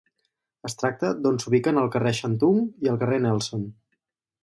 Es 0.69 0.75
tracta 0.79 1.11
d'on 1.27 1.37
s'ubiquen 1.45 1.81
el 1.83 1.93
carrer 1.97 2.17
Shantung 2.23 2.67
i 2.87 2.93
el 2.95 3.01
carrer 3.05 3.25
Nelson. 3.29 3.73